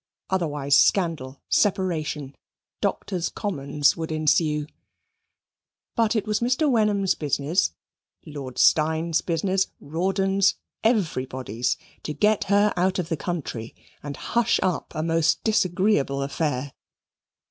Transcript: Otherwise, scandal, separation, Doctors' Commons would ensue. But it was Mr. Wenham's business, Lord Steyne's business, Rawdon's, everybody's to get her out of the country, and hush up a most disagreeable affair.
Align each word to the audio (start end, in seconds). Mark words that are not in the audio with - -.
Otherwise, 0.31 0.75
scandal, 0.75 1.43
separation, 1.47 2.35
Doctors' 2.81 3.29
Commons 3.29 3.95
would 3.95 4.11
ensue. 4.11 4.65
But 5.95 6.15
it 6.15 6.25
was 6.25 6.39
Mr. 6.39 6.67
Wenham's 6.67 7.13
business, 7.13 7.73
Lord 8.25 8.57
Steyne's 8.57 9.21
business, 9.21 9.67
Rawdon's, 9.79 10.55
everybody's 10.83 11.77
to 12.01 12.13
get 12.15 12.45
her 12.45 12.73
out 12.75 12.97
of 12.97 13.09
the 13.09 13.15
country, 13.15 13.75
and 14.01 14.17
hush 14.17 14.59
up 14.63 14.91
a 14.95 15.03
most 15.03 15.43
disagreeable 15.43 16.23
affair. 16.23 16.71